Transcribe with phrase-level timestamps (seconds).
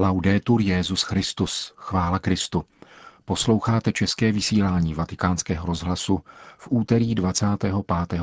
[0.00, 2.64] Laudetur Jezus Christus, chvála Kristu.
[3.24, 6.20] Posloucháte české vysílání Vatikánského rozhlasu
[6.58, 7.74] v úterý 25.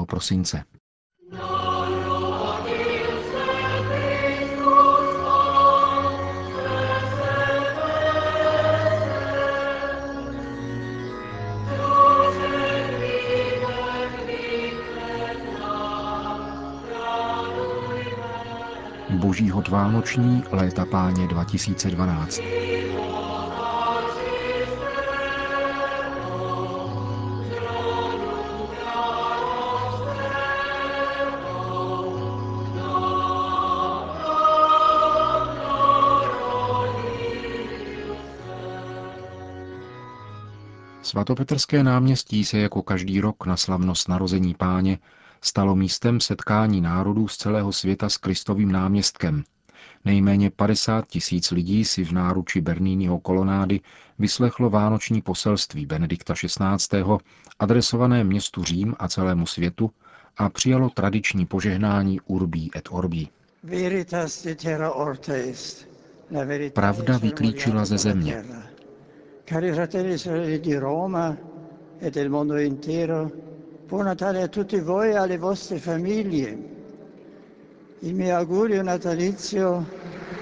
[0.08, 0.64] prosince.
[19.10, 22.42] Boží hod Vánoční léta páně 2012.
[41.02, 45.00] Svatopetrské náměstí se jako každý rok na slavnost narození páně
[45.48, 49.44] stalo místem setkání národů z celého světa s Kristovým náměstkem.
[50.06, 53.80] Nejméně 50 tisíc lidí si v náruči Bernínního kolonády
[54.20, 57.04] vyslechlo vánoční poselství Benedikta XVI.
[57.60, 59.92] adresované městu Řím a celému světu
[60.38, 63.30] a přijalo tradiční požehnání Urbí et Orbí.
[66.74, 68.44] Pravda vyklíčila ze země.
[69.50, 71.38] Cari fratelli e sorelle di Roma
[72.02, 73.32] e del mondo intero,
[73.88, 76.58] buon Natale a tutti voi e alle vostre famiglie.
[78.00, 79.86] Il mio augurio natalizio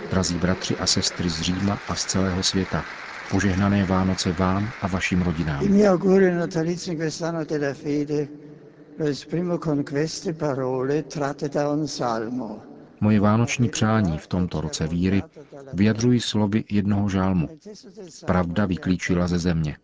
[0.09, 2.85] Drazí bratři a sestry z Říma a z celého světa,
[3.31, 5.63] požehnané Vánoce vám a vašim rodinám.
[5.63, 8.27] Il mio augurio natalizio in quest'anno della fede
[8.97, 12.61] lo esprimo con queste parole tratte da un salmo.
[13.01, 15.23] Moje vánoční přání v tomto roce víry
[15.73, 17.49] vyjadřují slovy jednoho žálmu.
[18.25, 19.77] Pravda vyklíčila ze země.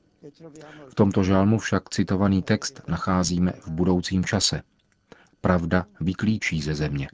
[0.89, 4.61] V tomto žálmu však citovaný text nacházíme v budoucím čase.
[5.41, 7.09] Pravda vyklíčí ze země.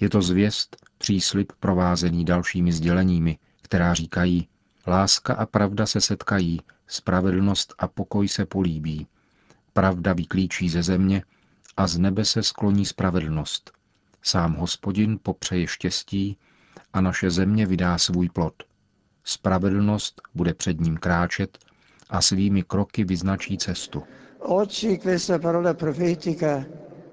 [0.00, 4.48] Je to zvěst, příslip provázený dalšími sděleními, která říkají,
[4.86, 9.06] láska a pravda se setkají, spravedlnost a pokoj se políbí.
[9.72, 11.22] Pravda vyklíčí ze země
[11.76, 13.72] a z nebe se skloní spravedlnost.
[14.22, 16.36] Sám hospodin popřeje štěstí
[16.92, 18.54] a naše země vydá svůj plod.
[19.24, 21.58] Spravedlnost bude před ním kráčet
[22.12, 24.04] a svými kroky vyznačí cestu.
[24.44, 26.60] Oggi questa parola profetica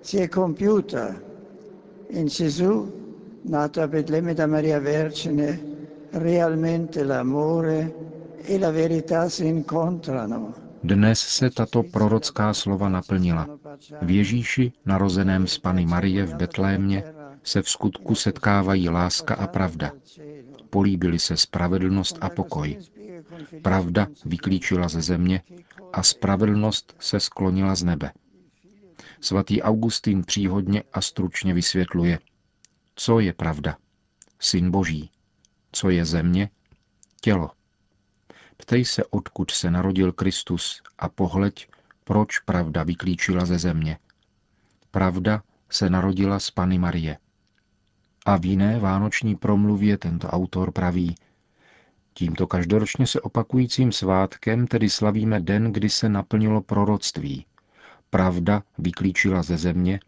[0.01, 1.15] si è compiuta
[2.11, 2.89] in Gesù,
[3.43, 5.59] nato a Betlemme da Maria Vergine,
[6.11, 7.93] realmente l'amore
[8.43, 10.67] e la verità si incontrano.
[10.81, 13.45] Dnes se tato prorocká slova naplnila.
[14.01, 17.03] V Ježíši, narozeném z Pany Marie v Betlémě,
[17.43, 19.91] se v skutku setkávají láska a pravda.
[20.69, 22.77] Políbili se spravedlnost a pokoj.
[23.61, 25.41] Pravda vyklíčila ze země
[25.93, 28.11] a spravedlnost se sklonila z nebe.
[29.21, 32.19] Svatý Augustín příhodně a stručně vysvětluje,
[32.95, 33.77] co je pravda.
[34.39, 35.11] Syn Boží.
[35.71, 36.49] Co je země?
[37.21, 37.51] Tělo.
[38.57, 41.69] Ptej se, odkud se narodil Kristus a pohleď,
[42.03, 43.97] proč pravda vyklíčila ze země.
[44.91, 47.17] Pravda se narodila z Pany Marie.
[48.25, 51.15] A v jiné vánoční promluvě tento autor praví,
[52.19, 57.45] Tímto každoročně se opakujícím svátkem tedy slavíme den, kdy se naplnilo proroctví.
[58.09, 59.99] Pravda vyklíčila ze země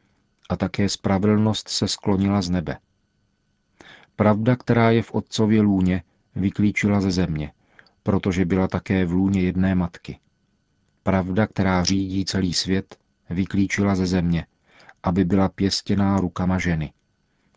[0.50, 2.78] a také spravedlnost se sklonila z nebe.
[4.16, 6.04] Pravda, která je v otcově lůně,
[6.36, 7.52] vyklíčila ze země,
[8.04, 10.20] protože byla také v lůně jedné matky.
[11.04, 12.98] Pravda, která řídí celý svět,
[13.30, 14.46] vyklíčila ze země,
[15.04, 16.94] aby byla pěstěná rukama ženy.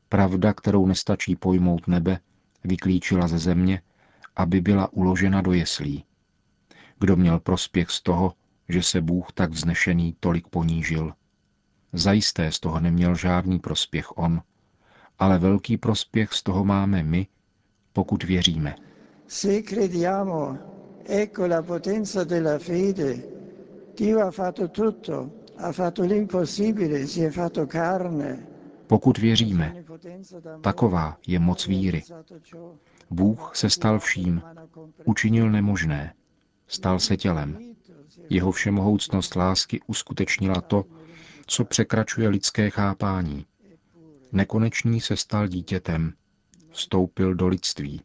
[0.08, 2.18] Pravda, kterou nestačí pojmout nebe,
[2.64, 3.82] vyklíčila ze země,
[4.36, 6.04] aby byla uložena do jeslí.
[7.00, 8.32] Kdo měl prospěch z toho,
[8.68, 11.12] že se Bůh tak vznešený tolik ponížil?
[11.92, 14.42] Zajisté z toho neměl žádný prospěch on,
[15.18, 17.26] ale velký prospěch z toho máme my,
[17.92, 18.76] pokud věříme.
[19.26, 20.58] Se crediamo,
[21.08, 23.16] ecco la potenza della fede.
[23.96, 28.46] Dio ha fatto tutto, ha fatto l'impossibile, si è fatto carne.
[28.86, 29.84] Pokud věříme,
[30.60, 32.02] taková je moc víry.
[33.10, 34.42] Bůh se stal vším,
[35.04, 36.14] učinil nemožné,
[36.66, 37.58] stal se tělem.
[38.30, 40.84] Jeho všemohoucnost lásky uskutečnila to,
[41.46, 43.46] co překračuje lidské chápání.
[44.32, 46.12] Nekonečný se stal dítětem,
[46.70, 48.02] vstoupil do lidství.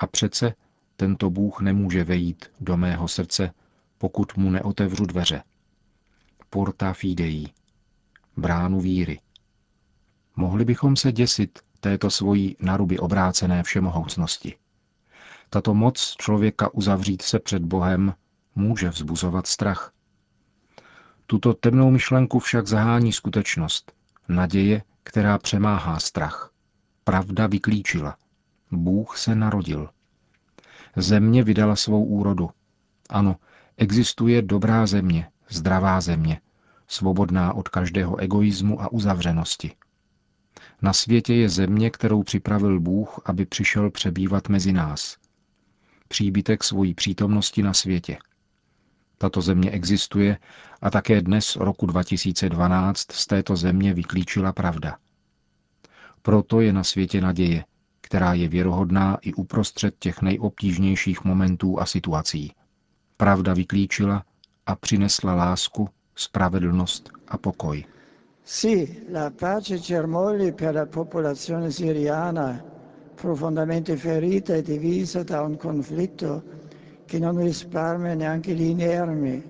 [0.00, 0.54] A přece
[0.96, 3.52] tento Bůh nemůže vejít do mého srdce,
[3.98, 5.42] pokud mu neotevřu dveře.
[6.50, 7.46] Porta fidei,
[8.36, 9.20] bránu víry.
[10.36, 14.56] Mohli bychom se děsit této svojí naruby obrácené všemohoucnosti.
[15.50, 18.14] Tato moc člověka uzavřít se před Bohem
[18.54, 19.92] může vzbuzovat strach.
[21.26, 23.92] Tuto temnou myšlenku však zahání skutečnost,
[24.28, 26.50] naděje, která přemáhá strach.
[27.04, 28.16] Pravda vyklíčila.
[28.70, 29.88] Bůh se narodil.
[30.96, 32.50] Země vydala svou úrodu.
[33.10, 33.36] Ano,
[33.76, 36.40] existuje dobrá země, zdravá země,
[36.88, 39.72] svobodná od každého egoismu a uzavřenosti.
[40.82, 45.16] Na světě je země, kterou připravil Bůh, aby přišel přebývat mezi nás.
[46.08, 48.18] Příbytek svojí přítomnosti na světě.
[49.18, 50.38] Tato země existuje
[50.82, 54.96] a také dnes roku 2012 z této země vyklíčila pravda.
[56.22, 57.64] Proto je na světě naděje,
[58.00, 62.52] která je věrohodná i uprostřed těch nejobtížnějších momentů a situací.
[63.16, 64.24] Pravda vyklíčila
[64.66, 67.84] a přinesla lásku, spravedlnost a pokoj.
[68.44, 72.62] Sì, la pace germogli per la popolazione siriana,
[73.14, 76.42] profondamente ferita e divisa da un conflitto
[77.06, 79.42] che non risparmia neanche gli inermi,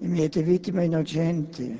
[0.00, 1.78] i mieti vittime innocenti.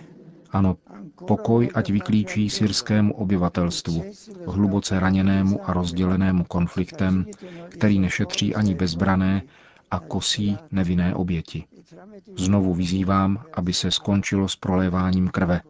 [0.54, 0.78] Ano,
[1.26, 4.04] pokoj ať vyklíčí syrskému obyvatelstvu,
[4.46, 7.26] hluboce raněnému a rozdělenému konfliktem,
[7.68, 9.42] který nešetří ani bezbrané
[9.90, 11.64] a kosí nevinné oběti.
[12.36, 15.60] Znovu vyzývám, aby se skončilo s proléváním krve.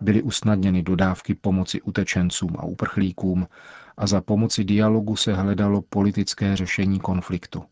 [0.00, 3.46] Byly usnadněny dodávky pomoci utečencům a uprchlíkům
[3.96, 7.62] a za pomoci dialogu se hledalo politické řešení konfliktu.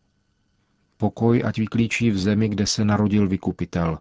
[0.96, 3.98] Pokoj ať vyklíčí v zemi, kde se narodil vykupitel.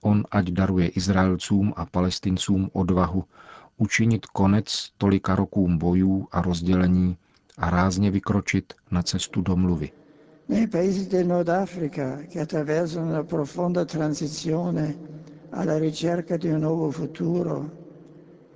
[0.00, 3.24] On ať daruje Izraelcům a Palestincům odvahu
[3.76, 7.16] učinit konec tolika rokům bojů a rozdělení
[7.58, 9.90] a rázně vykročit na cestu domluvy.
[10.48, 14.94] Nei paesi del Nord Africa che attraversano una profonda transizione
[15.52, 17.70] alla ricerca di un nuovo futuro,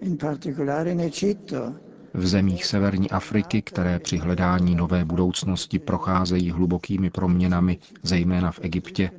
[0.01, 1.75] in particolare in Egitto,
[2.15, 9.11] v zemích severní Afriky, které při hledání nové budoucnosti procházejí hlubokými proměnami, zejména v Egyptě,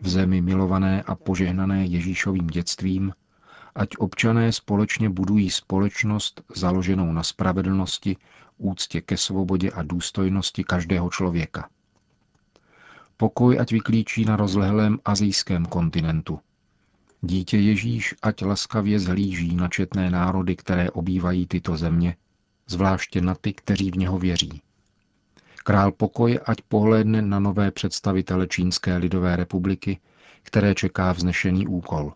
[0.00, 3.12] v zemi milované a požehnané Ježíšovým dětstvím,
[3.74, 8.16] ať občané společně budují společnost založenou na spravedlnosti,
[8.58, 11.68] úctě ke svobodě a důstojnosti každého člověka.
[13.16, 16.40] Pokoj ať vyklíčí na rozlehlém azijském kontinentu.
[17.26, 22.16] Dítě Ježíš ať laskavě zhlíží na četné národy, které obývají tyto země,
[22.66, 24.62] zvláště na ty, kteří v něho věří.
[25.64, 29.98] Král pokoje ať pohlédne na nové představitele Čínské lidové republiky,
[30.42, 32.12] které čeká vznešený úkol.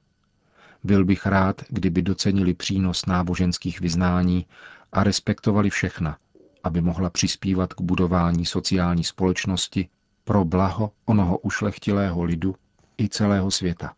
[0.84, 4.46] Byl bych rád, kdyby docenili přínos náboženských vyznání
[4.92, 6.18] a respektovali všechna,
[6.64, 9.88] aby mohla přispívat k budování sociální společnosti
[10.24, 12.54] pro blaho onoho ušlechtilého lidu
[13.00, 13.94] i celého světa.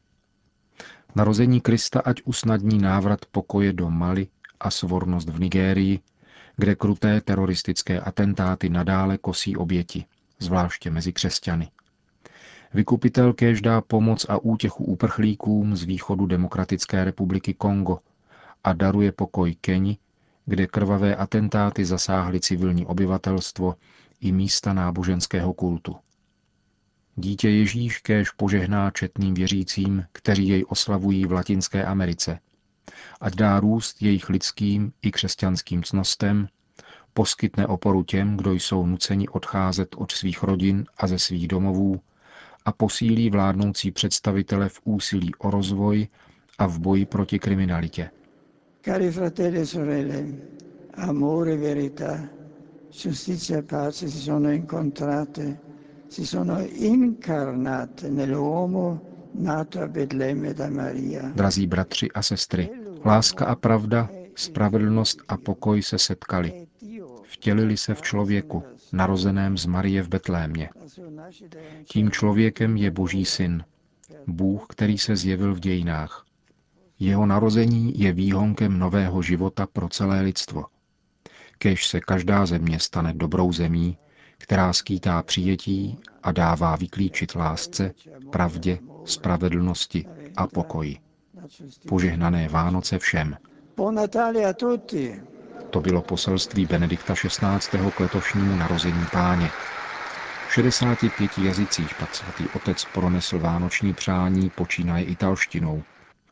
[1.14, 4.28] Narození Krista ať usnadní návrat pokoje do Mali
[4.60, 6.00] a svornost v Nigérii,
[6.56, 10.04] kde kruté teroristické atentáty nadále kosí oběti,
[10.38, 11.70] zvláště mezi křesťany.
[12.74, 17.98] Vykupitel kéž dá pomoc a útěchu uprchlíkům z východu Demokratické republiky Kongo
[18.64, 19.98] a daruje pokoj Keni,
[20.46, 23.74] kde krvavé atentáty zasáhly civilní obyvatelstvo
[24.20, 25.96] i místa náboženského kultu.
[27.20, 32.38] Dítě Ježíš kéž požehná četným věřícím, kteří jej oslavují v Latinské Americe.
[33.20, 36.48] Ať dá růst jejich lidským i křesťanským cnostem,
[37.14, 42.00] poskytne oporu těm, kdo jsou nuceni odcházet od svých rodin a ze svých domovů
[42.64, 46.08] a posílí vládnoucí představitele v úsilí o rozvoj
[46.58, 48.10] a v boji proti kriminalitě.
[48.84, 50.24] Cari fratelli e sorelle,
[50.94, 52.28] amore verità,
[53.02, 55.69] giustizia e pace si sono incontrate
[56.10, 59.00] si sono incarnate nell'uomo
[59.34, 61.30] nato a Betlemme da Maria.
[61.34, 62.70] Drazí bratři a sestry,
[63.04, 66.66] láska a pravda, spravedlnost a pokoj se setkali.
[67.24, 68.62] Vtělili se v člověku,
[68.92, 70.70] narozeném z Marie v Betlémě.
[71.84, 73.64] Tím člověkem je Boží syn,
[74.26, 76.24] Bůh, který se zjevil v dějinách.
[76.98, 80.64] Jeho narození je výhonkem nového života pro celé lidstvo.
[81.58, 83.98] Kež se každá země stane dobrou zemí,
[84.40, 87.94] která skýtá přijetí a dává vyklíčit lásce,
[88.32, 90.06] pravdě, spravedlnosti
[90.36, 90.96] a pokoji.
[91.88, 93.36] Požehnané Vánoce všem.
[95.70, 97.90] To bylo poselství Benedikta XVI.
[97.96, 99.50] k letošnímu narození páně.
[100.48, 105.82] V 65 jazycích pak svatý otec pronesl vánoční přání počínaje italštinou,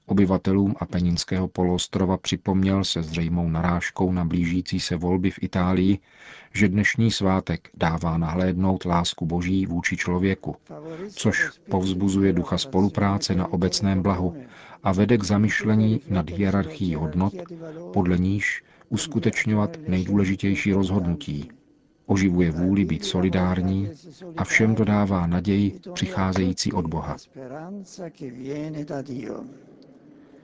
[0.08, 5.98] Obyvatelům Apeninského poloostrova připomněl se zřejmou narážkou na blížící se volby v Itálii,
[6.54, 10.56] že dnešní svátek dává nahlédnout lásku Boží vůči člověku,
[11.10, 14.36] což povzbuzuje ducha spolupráce na obecném blahu
[14.82, 17.34] a vede k zamyšlení nad hierarchií hodnot,
[17.92, 21.50] podle níž uskutečňovat nejdůležitější rozhodnutí.
[22.06, 23.90] Oživuje vůli být solidární
[24.36, 27.16] a všem dodává naději přicházející od Boha.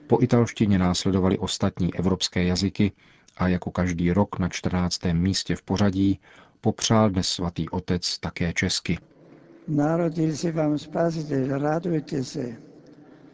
[0.07, 2.91] Po italštině následovaly ostatní evropské jazyky
[3.37, 5.01] a jako každý rok na 14.
[5.13, 6.19] místě v pořadí
[6.61, 8.97] popřál dnes svatý otec také česky.
[9.67, 12.55] Narodil se vám spasitel, radujte se.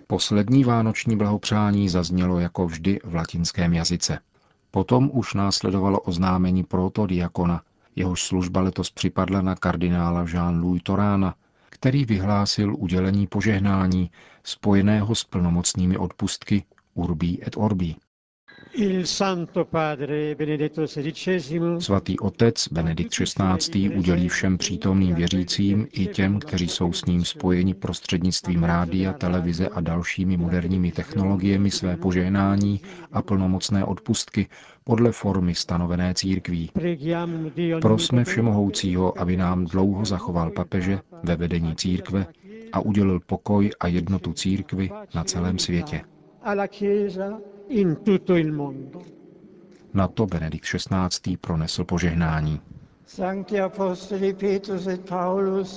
[0.08, 4.20] Poslední vánoční blahopřání zaznělo jako vždy v latinském jazyce.
[4.72, 7.62] Potom už následovalo oznámení protodiakona,
[7.96, 11.36] jehož služba letos připadla na kardinála Jean-Louis Torána,
[11.82, 14.12] který vyhlásil udělení požehnání
[14.44, 17.96] spojeného s plnomocnými odpustky Urbí et Orbí.
[21.80, 23.90] Svatý otec Benedikt XVI.
[23.90, 29.82] udělí všem přítomným věřícím i těm, kteří jsou s ním spojeni prostřednictvím rádia, televize a
[29.82, 34.48] dalšími moderními technologiemi své požehnání a plnomocné odpustky
[34.84, 36.72] podle formy stanovené církví.
[37.82, 42.26] Prosme Všemohoucího, aby nám dlouho zachoval papeže ve vedení církve
[42.74, 46.02] a udělil pokoj a jednotu církvy na celém světě.
[49.94, 51.38] Na to Benedikt XVI.
[51.38, 52.62] pronesl požehnání.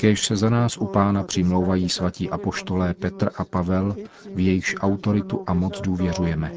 [0.00, 3.96] Kéž se za nás u pána přimlouvají svatí apoštolé Petr a Pavel,
[4.34, 6.52] v jejichž autoritu a moc důvěřujeme.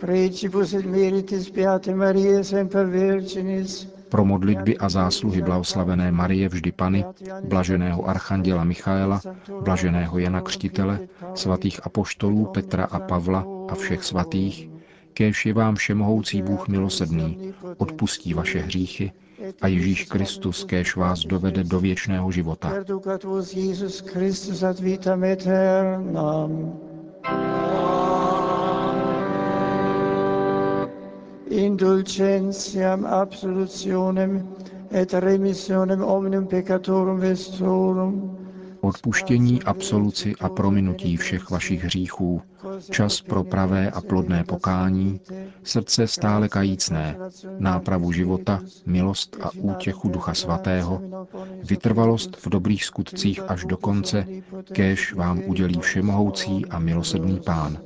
[0.00, 7.04] Principus et meritis Beate Maria semper Virginis, pro modlitby a zásluhy blahoslavené Marie vždy Pany,
[7.44, 9.20] blaženého archanděla Michaela,
[9.60, 11.00] blaženého Jana Křtitele,
[11.34, 14.70] svatých apoštolů Petra a Pavla a všech svatých,
[15.14, 19.12] kéž je vám všemohoucí Bůh milosedný, odpustí vaše hříchy
[19.60, 22.72] a Ježíš Kristus kéž vás dovede do věčného života.
[31.50, 34.48] Indulgentiam absolutionem
[34.90, 38.36] et remissionem omnium peccatorum vestorum,
[38.80, 42.42] odpuštění, absoluci a prominutí všech vašich hříchů,
[42.90, 45.20] čas pro pravé a plodné pokání,
[45.62, 47.16] srdce stále kajícné,
[47.58, 51.02] nápravu života, milost a útěchu Ducha Svatého,
[51.62, 54.26] vytrvalost v dobrých skutcích až do konce,
[54.72, 57.78] kéž vám udělí všemohoucí a milosedný Pán.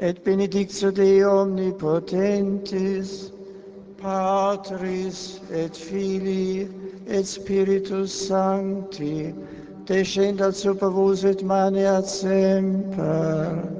[0.00, 3.32] Et benedictio Dei omnipotentis,
[3.98, 6.68] Patris et Filii
[7.06, 9.34] et Spiritus Sancti,
[9.86, 13.79] descendat super vos et maneat semper.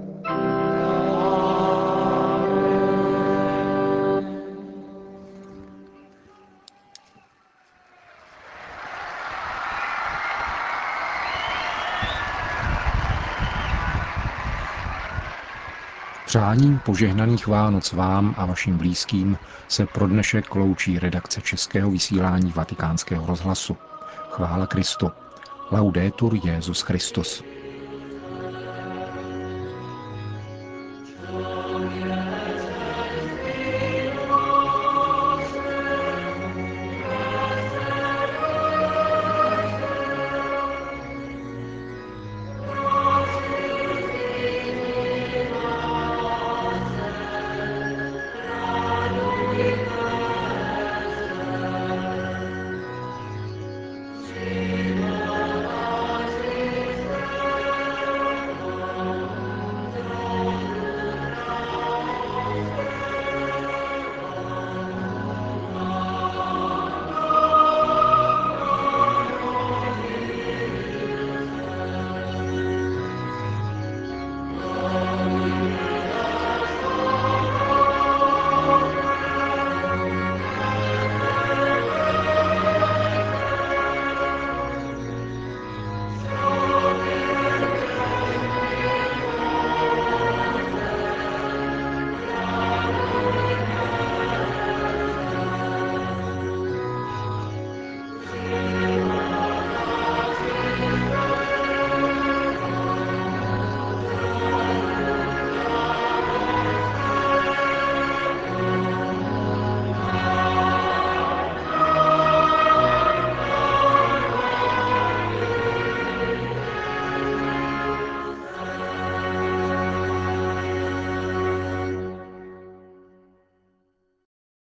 [16.31, 23.27] Přáním požehnaných Vánoc vám a vašim blízkým se pro dnešek loučí redakce českého vysílání vatikánského
[23.27, 23.77] rozhlasu.
[24.31, 25.11] Chvála Kristu.
[25.73, 27.43] Laudetur Jezus Christus.